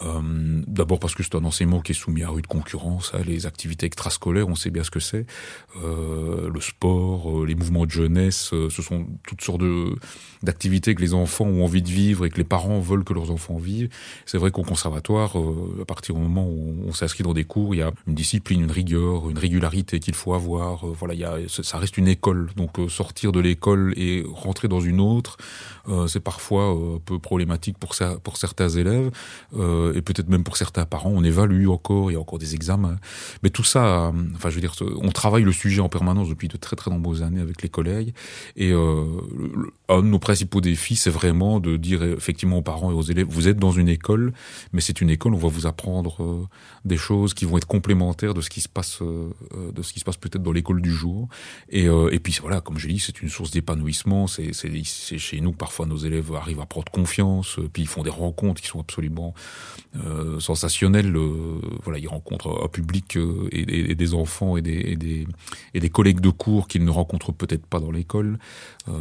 [0.02, 3.46] Euh, D'abord parce que c'est un enseignement qui est soumis à rude concurrence, hein, les
[3.46, 5.26] activités extrascolaires, on sait bien ce que c'est,
[5.82, 9.62] euh, le sport, euh, les mouvements de jeunesse, ce sont toutes sortes
[10.42, 13.30] d'activités que les enfants ont envie de vivre et que les parents veulent que leurs
[13.30, 13.88] enfants vivent.
[14.24, 15.36] C'est vrai qu'au conservatoire,
[15.80, 18.62] à partir du moment où on, s'inscrit dans des cours, il y a une discipline,
[18.62, 20.86] une rigueur, une régularité qu'il faut avoir.
[20.86, 24.80] Voilà, il y a, ça reste une école, donc sortir de l'école et rentrer dans
[24.80, 25.36] une autre,
[26.08, 29.10] c'est parfois peu problématique pour certains élèves
[29.56, 31.12] euh, et peut-être même pour certains parents.
[31.14, 32.96] On évalue encore, il y a encore des examens,
[33.42, 36.56] mais tout ça, enfin, je veux dire, on travaille le sujet en permanence depuis de
[36.56, 38.12] très très nombreuses années avec les collègues
[38.56, 39.04] et euh,
[39.88, 43.26] un de nos principaux défis, c'est vraiment de dire effectivement aux parents et aux élèves,
[43.28, 44.32] vous êtes dans une école,
[44.72, 46.46] mais c'est une école, on va vous apprendre euh,
[46.84, 49.30] des choses qui vont être complémentaires de ce qui se passe, euh,
[49.72, 51.28] de ce qui se passe peut-être dans l'école du jour.
[51.68, 54.26] Et, euh, puis voilà, comme je dis, c'est une source d'épanouissement.
[54.26, 58.60] C'est chez nous que parfois nos élèves arrivent à confiance, puis ils font des rencontres
[58.60, 59.34] qui sont absolument
[60.38, 61.16] sensationnelles.
[61.82, 63.18] voilà, ils rencontrent un public
[63.50, 65.26] et, des enfants et des, et des,
[65.72, 68.38] et des collègues de cours qu'ils ne rencontrent peut-être pas dans l'école,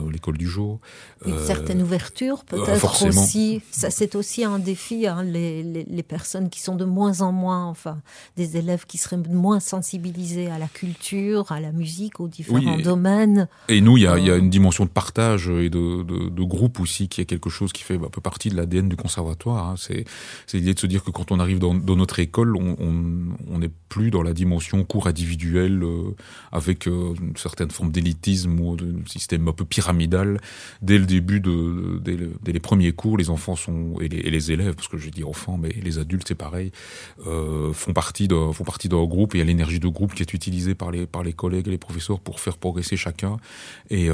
[0.09, 0.79] l'école du jour.
[1.25, 3.61] Une certaine ouverture peut-être aussi.
[3.71, 5.07] Ça, c'est aussi un défi.
[5.07, 8.01] Hein, les, les, les personnes qui sont de moins en moins, enfin,
[8.38, 13.47] des élèves qui seraient moins sensibilisés à la culture, à la musique, aux différents domaines.
[13.67, 16.43] Et nous, il y a, y a, une dimension de partage et de, de, de,
[16.43, 19.70] groupe aussi qui est quelque chose qui fait un peu partie de l'ADN du conservatoire.
[19.70, 19.76] Hein.
[19.78, 20.06] C'est
[20.54, 24.24] l'idée de se dire que quand on arrive dans, notre école, on n'est plus dans
[24.24, 26.15] la dimension cours individuel euh,
[26.52, 30.41] avec euh, une certaine forme d'élitisme ou de système un peu pyramidal.
[30.82, 35.10] Dès le début de, premiers cours, les enfants sont et les, élèves, parce que je
[35.10, 36.72] dis enfants, mais les adultes c'est pareil,
[37.26, 38.52] euh, font partie d'un
[39.06, 39.34] groupe.
[39.34, 41.68] Et il y a l'énergie de groupe qui est utilisée par les par les collègues
[41.68, 43.38] et les professeurs pour faire progresser chacun.
[43.89, 44.10] Et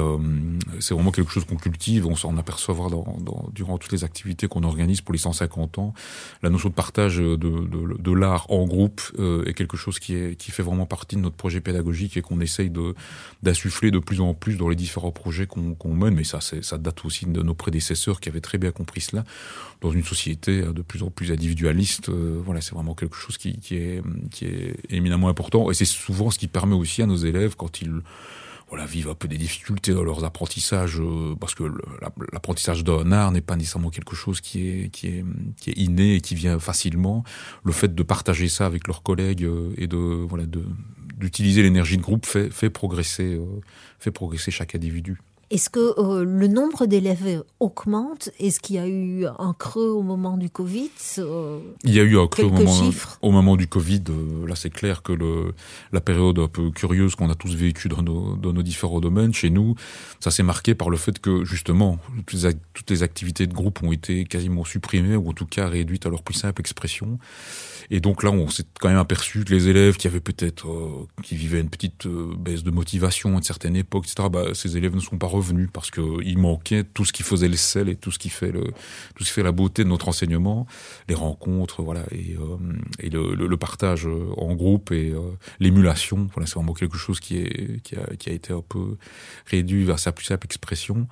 [0.78, 2.06] c'est vraiment quelque chose qu'on cultive.
[2.06, 5.94] On s'en apercevra dans, dans, durant toutes les activités qu'on organise pour les 150 ans.
[6.42, 10.36] La notion de partage de, de, l'art en groupe euh, est quelque chose qui est
[10.36, 12.94] qui fait vraiment partie de notre projet pédagogique et qu'on essaye de
[13.42, 16.14] d'insuffler de plus en plus dans les différents projets qu'on qu'on mène.
[16.14, 19.24] Mais ça, ça date aussi de nos prédécesseurs qui avaient très bien compris cela
[19.80, 22.08] dans une société de plus en plus individualiste.
[22.08, 25.70] Euh, voilà, c'est vraiment quelque chose qui, est, qui est éminemment important.
[25.70, 28.00] Et c'est souvent ce qui permet aussi à nos élèves, quand ils
[28.72, 31.64] voilà, vivent un peu des difficultés dans leurs apprentissages, euh, parce que
[32.32, 35.24] l'apprentissage d'un art n'est pas nécessairement quelque chose qui est, qui, est,
[35.60, 37.22] qui est inné et qui vient facilement.
[37.64, 40.64] Le fait de partager ça avec leurs collègues euh, et de voilà de
[41.18, 43.38] d'utiliser l'énergie de groupe fait, fait progresser
[43.98, 45.20] fait progresser chaque individu.
[45.52, 48.30] Est-ce que euh, le nombre d'élèves augmente?
[48.40, 50.88] Est-ce qu'il y a eu un creux au moment du Covid
[51.18, 54.02] euh, Il y a eu un creux au moment, au moment, du Covid.
[54.08, 55.52] Euh, là, c'est clair que le,
[55.92, 59.34] la période un peu curieuse qu'on a tous vécue dans nos, dans nos différents domaines,
[59.34, 59.74] chez nous,
[60.20, 63.82] ça s'est marqué par le fait que, justement, toutes les, toutes les activités de groupe
[63.82, 67.18] ont été quasiment supprimées, ou en tout cas réduites à leur plus simple expression.
[67.94, 71.06] Et donc là, on s'est quand même aperçu que les élèves qui avaient peut-être, euh,
[71.22, 74.78] qui vivaient une petite euh, baisse de motivation à une certaine époque, etc., bah, ces
[74.78, 77.96] élèves ne sont pas revenus parce qu'il manquait tout ce qui faisait le sel et
[77.96, 78.64] tout ce qui fait le,
[79.14, 80.66] tout ce qui fait la beauté de notre enseignement,
[81.06, 82.56] les rencontres, voilà, et, euh,
[82.98, 85.12] et le, le, partage en groupe et
[85.60, 86.28] l'émulation.
[86.34, 88.96] Voilà, c'est vraiment quelque chose qui est, qui a, qui a été un peu
[89.44, 91.06] réduit vers sa plus simple expression.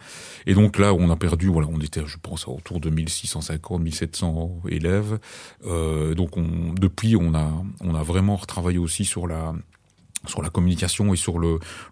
[0.46, 4.62] Et donc là, on a perdu, voilà, on était, je pense, autour de 1650, 1700
[4.70, 5.18] élèves.
[5.66, 9.54] Euh, donc on, depuis, on a, on a vraiment retravaillé aussi sur la,
[10.26, 11.38] sur la communication et sur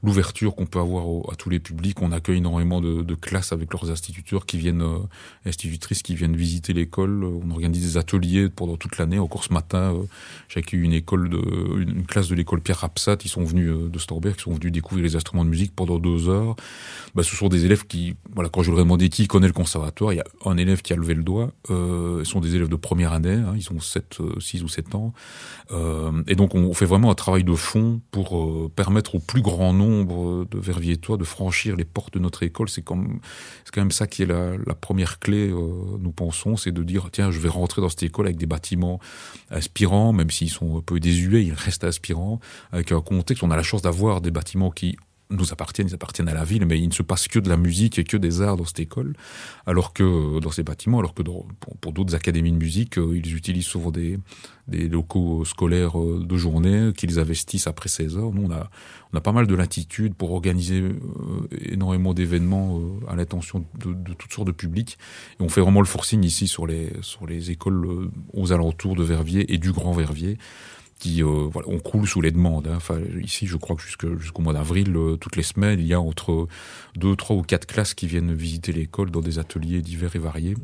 [0.02, 2.00] l'ouverture qu'on peut avoir à tous les publics.
[2.02, 4.98] On accueille énormément de, classes avec leurs instituteurs qui viennent, euh,
[5.44, 7.24] institutrices qui viennent visiter l'école.
[7.24, 9.18] On organise des ateliers pendant toute l'année.
[9.18, 10.02] Encore ce matin, euh,
[10.48, 11.38] j'ai accueilli une école de,
[11.80, 13.16] une classe de l'école Pierre Rapsat.
[13.24, 15.98] Ils sont venus euh, de Storberg, ils sont venus découvrir les instruments de musique pendant
[15.98, 16.54] deux heures.
[17.14, 19.52] Bah, ce sont des élèves qui, voilà, quand je leur ai demandé qui connaît le
[19.52, 21.50] conservatoire, il y a un élève qui a levé le doigt.
[21.70, 25.12] Euh, sont des élèves de première année, hein, ils ont 7, 6 ou 7 ans.
[26.26, 29.42] Et donc on fait vraiment un travail de fond pour pour euh, permettre au plus
[29.42, 32.68] grand nombre de Verviétois de franchir les portes de notre école.
[32.68, 33.00] C'est quand,
[33.72, 35.56] quand même ça qui est la, la première clé, euh,
[36.00, 38.98] nous pensons, c'est de dire, tiens, je vais rentrer dans cette école avec des bâtiments
[39.50, 42.40] aspirants, même s'ils sont un peu désuets, ils restent aspirants,
[42.72, 44.96] avec un contexte, on a la chance d'avoir des bâtiments qui
[45.30, 47.56] nous appartiennent, ils appartiennent à la ville, mais il ne se passe que de la
[47.56, 49.14] musique et que des arts dans cette école,
[49.66, 53.36] alors que euh, dans ces bâtiments, alors que pour, d'autres académies de musique, euh, ils
[53.36, 54.18] utilisent souvent des,
[54.68, 58.32] des locaux scolaires euh, de journée qu'ils investissent après 16 heures.
[58.32, 58.70] Nous, on a,
[59.12, 60.82] on a pas mal de latitude pour organiser
[61.66, 64.98] énormément d'événements à l'attention de, de, toutes sortes de publics.
[65.40, 69.02] Et on fait vraiment le forcing ici sur les, sur les écoles aux alentours de
[69.02, 70.38] Verviers et du Grand Verviers
[70.98, 72.68] qui euh, on croule sous les demandes.
[72.68, 72.78] Hein.
[73.22, 76.48] Ici, je crois que jusqu'au mois d'avril, euh, toutes les semaines, il y a entre
[76.96, 80.54] deux, trois ou quatre classes qui viennent visiter l'école dans des ateliers divers et variés.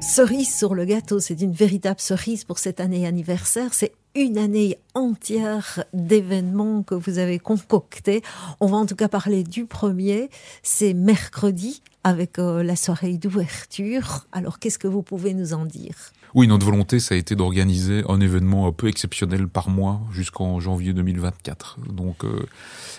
[0.00, 3.74] Cerise sur le gâteau, c'est une véritable cerise pour cette année anniversaire.
[3.74, 8.22] C'est une année entière d'événements que vous avez concoctés.
[8.60, 10.30] On va en tout cas parler du premier.
[10.62, 14.26] C'est mercredi avec euh, la soirée d'ouverture.
[14.32, 16.12] Alors, qu'est-ce que vous pouvez nous en dire?
[16.34, 20.60] Oui, notre volonté, ça a été d'organiser un événement un peu exceptionnel par mois jusqu'en
[20.60, 21.78] janvier 2024.
[21.92, 22.46] Donc euh,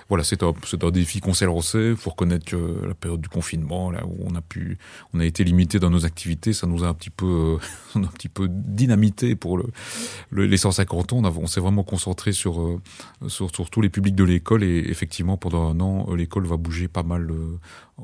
[0.09, 1.89] voilà, c'est un, un défi qu'on s'est lancé.
[1.91, 4.77] Il faut reconnaître que la période du confinement, là où on a pu,
[5.13, 7.59] on a été limité dans nos activités, ça nous a un petit peu,
[7.95, 9.65] euh, un petit peu dynamité pour le,
[10.31, 11.21] le, les 150 ans.
[11.23, 12.81] On, on s'est vraiment concentré sur, euh,
[13.27, 16.87] sur, sur tous les publics de l'école et effectivement pendant un an, l'école va bouger
[16.87, 17.59] pas mal euh,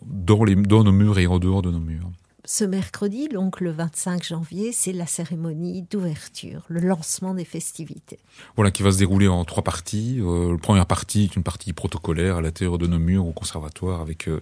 [0.05, 2.11] dans, les, dans nos murs et en dehors de nos murs.
[2.47, 8.19] Ce mercredi, donc le 25 janvier, c'est la cérémonie d'ouverture, le lancement des festivités.
[8.55, 10.19] Voilà, qui va se dérouler en trois parties.
[10.21, 13.99] Euh, la première partie est une partie protocolaire à l'intérieur de nos murs au conservatoire
[13.99, 14.39] avec euh,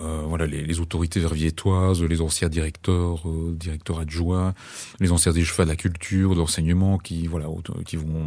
[0.00, 4.54] euh, voilà les, autorités verviétoises, les anciens directeurs, directeurs adjoints,
[5.00, 7.46] les anciens chefs de la culture, d'enseignement qui voilà
[7.84, 8.26] qui vont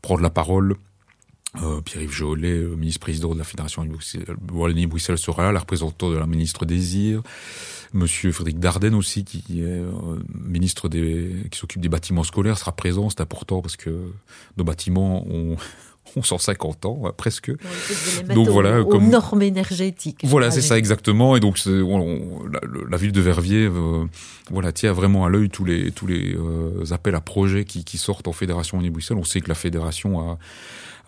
[0.00, 0.76] prendre la parole
[1.62, 3.86] euh, Pierre-Yves Jolet, euh, ministre-président de la Fédération
[4.52, 7.22] Wallonie-Bruxelles sera là, la représentante de la ministre Désir,
[7.92, 9.90] Monsieur Frédéric Dardenne aussi, qui est euh,
[10.34, 13.08] ministre des, qui s'occupe des bâtiments scolaires, sera présent.
[13.08, 14.10] C'est important parce que
[14.56, 15.56] nos bâtiments ont,
[16.16, 17.52] ont 150 ans presque.
[18.34, 20.22] donc voilà, aux, comme normes énergétiques.
[20.24, 21.36] Voilà, c'est ça exactement.
[21.36, 23.70] Et donc la, la, ville de Verviers,
[24.50, 26.36] voilà, tient vraiment à l'œil tous les tous les
[26.90, 29.18] appels à projets qui, qui sortent en fédération Wallonie-Bruxelles.
[29.18, 30.38] On sait que la fédération a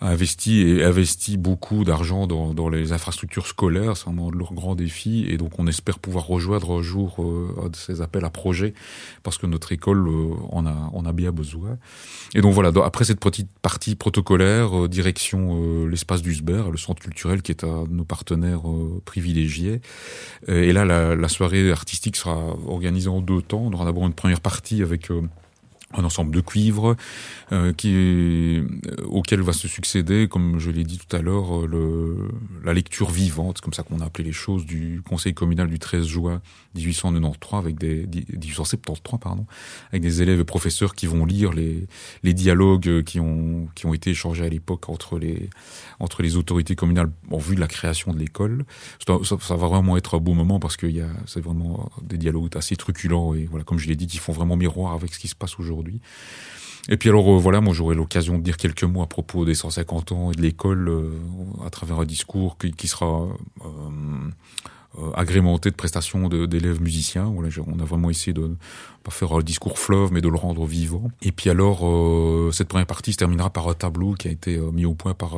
[0.01, 5.25] investi et investi beaucoup d'argent dans, dans, les infrastructures scolaires, c'est vraiment leur grand défi,
[5.27, 8.73] et donc on espère pouvoir rejoindre un jour euh, ces appels à projets,
[9.23, 11.77] parce que notre école euh, en, a, en a bien besoin.
[12.35, 17.01] Et donc voilà, après cette petite partie protocolaire, euh, direction euh, l'espace d'Usber, le centre
[17.01, 19.81] culturel qui est un de nos partenaires euh, privilégiés.
[20.47, 23.63] Et là, la, la, soirée artistique sera organisée en deux temps.
[23.65, 25.09] On aura d'abord une première partie avec
[25.97, 26.95] un ensemble de cuivres
[27.51, 28.67] euh, qui euh,
[29.05, 32.29] auquel va se succéder, comme je l'ai dit tout à l'heure, euh,
[32.63, 36.05] la lecture vivante, comme ça qu'on a appelé les choses, du Conseil communal du 13
[36.05, 36.41] juin
[36.75, 39.45] 1893 avec des 1873 pardon,
[39.91, 41.87] avec des élèves et professeurs qui vont lire les,
[42.23, 45.49] les dialogues qui ont qui ont été échangés à l'époque entre les
[45.99, 48.65] entre les autorités communales en vue de la création de l'école.
[49.05, 52.17] Ça, ça, va vraiment être un beau moment parce qu'il y a c'est vraiment des
[52.17, 55.19] dialogues assez truculents et voilà comme je l'ai dit qui font vraiment miroir avec ce
[55.19, 55.86] qui se passe aujourd'hui
[56.89, 59.55] Et puis alors euh, voilà, moi j'aurai l'occasion de dire quelques mots à propos des
[59.55, 61.11] 150 ans et de l'école euh,
[61.65, 63.27] à travers un discours qui, sera
[63.65, 67.27] euh, agrémenté de prestations d'élèves musiciens.
[67.27, 68.55] On a vraiment essayé de
[69.09, 71.09] faire un discours fleuve, mais de le rendre vivant.
[71.21, 74.55] Et puis alors, euh, cette première partie se terminera par un tableau qui a été
[74.55, 75.35] euh, mis au point par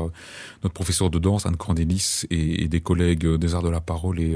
[0.64, 4.20] notre professeur de danse, Anne Candélis, et, et, des collègues des arts de la parole
[4.20, 4.36] et,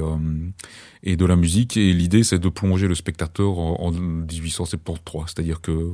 [1.04, 1.78] et de la musique.
[1.78, 5.24] Et l'idée, c'est de plonger le spectateur en, en 1873.
[5.28, 5.90] C'est-à-dire que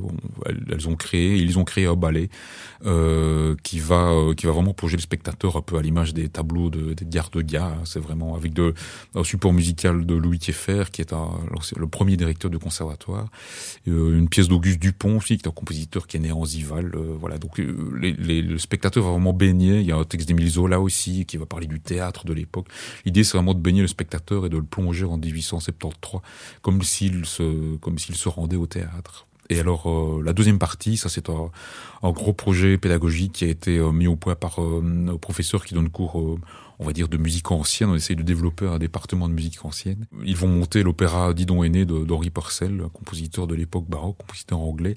[0.46, 2.28] elles, ont créé, ils ont créé un ballet
[3.62, 6.94] qui va qui va vraiment plonger le spectateur un peu à l'image des tableaux de,
[6.94, 7.76] des gardes de gars.
[7.84, 8.74] C'est vraiment avec de
[9.14, 11.30] un support musical de Louis Thieffer, qui est un,
[11.76, 13.29] le premier directeur du conservatoire, euh,
[13.86, 16.92] une pièce d'Auguste Dupont aussi, qui est un compositeur qui est né en Zival.
[16.94, 19.80] Euh, voilà, donc euh, les, le spectateur va vraiment baigner.
[19.80, 22.66] Il y a un texte d'Émile Zola aussi, qui va parler du théâtre de l'époque.
[23.04, 26.20] L'idée, c'est vraiment de baigner le spectateur et de le plonger en 1873,
[26.62, 29.26] comme s'il se, comme s'il se rendait au théâtre.
[29.50, 31.50] Et alors euh, la deuxième partie, ça c'est un,
[32.12, 35.74] gros projet pédagogique qui a été euh, mis au point par euh, un professeur qui
[35.74, 36.38] donne cours
[36.80, 37.90] on va dire, de musique ancienne.
[37.90, 40.06] On essaye de développer un département de musique ancienne.
[40.24, 44.96] Ils vont monter l'opéra Didon aîné d'Henri Purcell, compositeur de l'époque baroque, compositeur anglais.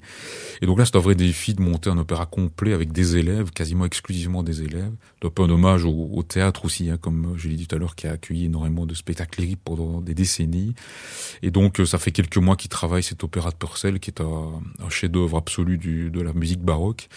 [0.62, 3.50] Et donc là, c'est un vrai défi de monter un opéra complet avec des élèves,
[3.50, 4.92] quasiment exclusivement des élèves.
[5.22, 7.94] Un peu un hommage au, théâtre aussi, hein, comme je l'ai dit tout à l'heure,
[7.94, 10.74] qui a accueilli énormément de spectacles lyriques pendant des décennies.
[11.42, 14.88] Et donc, ça fait quelques mois qu'ils travaillent cet opéra de Purcell, qui est un,
[14.88, 17.08] chef-d'œuvre absolu de la musique baroque,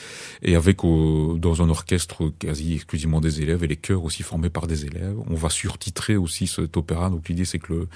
[0.42, 4.86] et avec dans un orchestre quasi exclusivement des élèves et les chœurs aussi formés des
[4.86, 5.18] élèves.
[5.30, 7.12] On va surtitrer aussi cet opéra.
[7.12, 7.88] Donc l'idée c'est que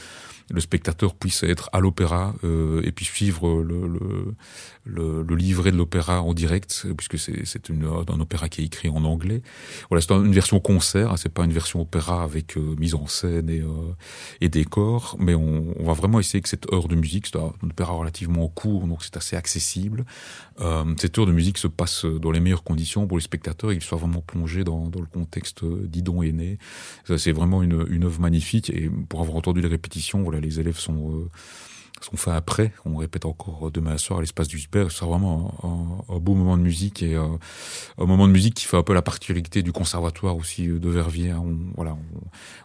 [0.52, 6.34] le, spectateur puisse être à l'opéra euh, et puis suivre le, livret de l'opéra en
[6.34, 9.42] direct, puisque c'est un opéra qui est écrit en anglais.
[9.90, 13.08] Voilà, c'est une version concert, hein, c'est pas une version opéra avec euh, mise en
[13.08, 17.38] scène et, euh, décor, mais on, va vraiment essayer que cette heure de musique, c'est
[17.38, 20.06] un, opéra relativement court, donc c'est assez accessible.
[20.98, 23.84] Cette heure de musique se passe dans les meilleures conditions pour les spectateurs et qu'ils
[23.84, 26.51] soient vraiment plongés dans, dans le contexte d'Idon aîné.
[27.18, 28.70] C'est vraiment une, une œuvre magnifique.
[28.70, 31.30] Et pour avoir entendu les répétitions, voilà, les élèves sont euh,
[32.02, 32.74] ce qu'on fait après.
[32.86, 34.92] On répète encore demain soir à l'espace du Super.
[34.92, 37.28] C'est vraiment un, beau moment de musique et euh,
[37.98, 41.34] un moment de musique qui fait un peu la particularité du conservatoire aussi de Verviers.
[41.34, 41.98] On, voilà,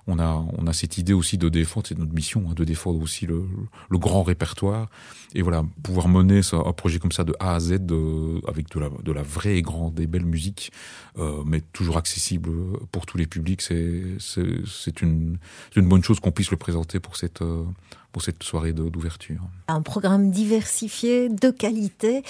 [0.07, 3.01] on, a on a cette idée aussi de défendre, c'est notre mission, hein, de défendre
[3.03, 3.45] aussi le,
[3.91, 4.89] le, grand répertoire
[5.35, 8.81] et voilà pouvoir mener un projet comme ça de A à Z de, avec de
[8.81, 10.73] la de la vraie et grande et belle musique,
[11.19, 12.51] euh, mais toujours accessible
[12.93, 13.63] pour tous les publics.
[13.63, 15.39] C'est c'est une
[15.75, 17.65] une bonne chose qu'on puisse le présenter pour cette euh,
[18.13, 19.41] pour cette soirée d'ouverture.
[19.69, 22.23] Un programme diversifié, de qualité,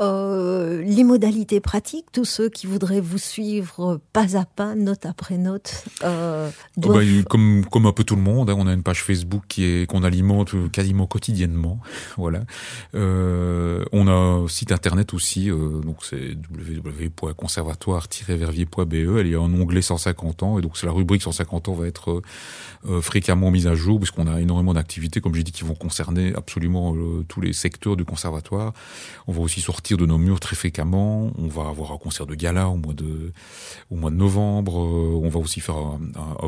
[0.00, 5.38] euh, les modalités pratiques, tous ceux qui voudraient vous suivre pas à pas, note après
[5.38, 5.84] note.
[6.02, 6.50] Euh,
[6.84, 9.44] oh, bah, comme, comme un peu tout le monde, hein, on a une page Facebook
[9.48, 11.78] qui est qu'on alimente quasiment quotidiennement.
[12.16, 12.42] voilà.
[12.94, 18.92] Euh, on a un site internet aussi, donc c'est www.conservatoire-verviers.be.
[18.92, 21.86] Il y a un onglet 150 ans, et donc c'est la rubrique 150 ans va
[21.86, 22.22] être
[23.00, 26.94] fréquemment mise à jour, puisqu'on a énormément d'activités, comme j'ai dit, qui vont concerner absolument
[26.94, 28.72] euh, tous les secteurs du conservatoire.
[29.26, 31.32] On va aussi sortir de nos murs très fréquemment.
[31.36, 33.32] On va avoir un concert de gala au mois de,
[33.90, 34.80] au mois de novembre.
[34.80, 36.00] Euh, on va aussi faire un,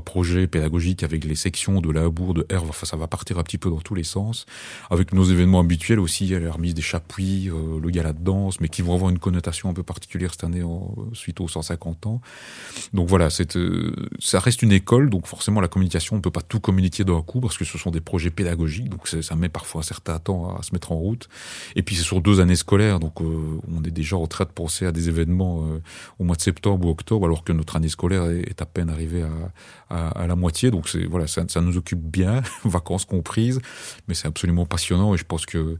[0.05, 2.68] projet pédagogique avec les sections de la Bourg, de Herve.
[2.70, 4.47] Enfin, ça va partir un petit peu dans tous les sens.
[4.91, 8.83] Avec nos événements habituels aussi, la remise des chapuis, le gala de danse, mais qui
[8.83, 10.62] vont avoir une connotation un peu particulière cette année
[11.12, 12.20] suite aux 150 ans.
[12.93, 17.20] Donc voilà, ça reste une école, donc forcément la communication peut pas tout communiquer d'un
[17.20, 20.57] coup parce que ce sont des projets pédagogiques, donc ça met parfois un certain temps
[20.57, 21.29] à se mettre en route.
[21.77, 24.51] Et puis c'est sur deux années scolaires, donc euh, on est déjà en train de
[24.51, 25.83] penser à des événements euh,
[26.19, 29.25] au mois de septembre ou octobre, alors que notre année scolaire est, à peine arrivée
[29.91, 30.71] à, à, la moitié.
[30.71, 33.61] Donc voilà, ça, ça nous occupe bien, vacances comprises,
[34.09, 35.79] mais c'est absolument passionnant et je pense que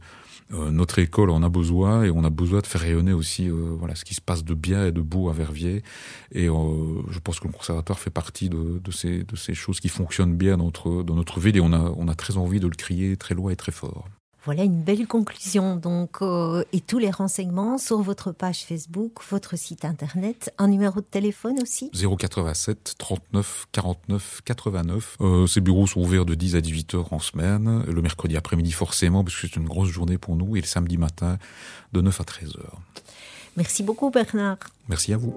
[0.53, 3.75] euh, notre école en a besoin et on a besoin de faire rayonner aussi euh,
[3.77, 5.83] voilà ce qui se passe de bien et de beau à Verviers.
[6.31, 9.79] Et euh, je pense que le conservatoire fait partie de, de, ces, de ces choses
[9.79, 12.59] qui fonctionnent bien dans notre, dans notre ville et on a, on a très envie
[12.59, 14.07] de le crier très loin et très fort.
[14.45, 15.77] Voilà une belle conclusion.
[15.77, 20.99] Donc, euh, et tous les renseignements sur votre page Facebook, votre site internet, un numéro
[20.99, 21.89] de téléphone aussi?
[21.91, 25.17] 087 39 49 89.
[25.21, 28.73] Euh, ces bureaux sont ouverts de 10 à 18 heures en semaine, le mercredi après-midi
[28.73, 31.37] forcément, parce que c'est une grosse journée pour nous, et le samedi matin
[31.93, 32.81] de 9 à 13 heures.
[33.55, 34.57] Merci beaucoup Bernard.
[34.89, 35.33] Merci à vous.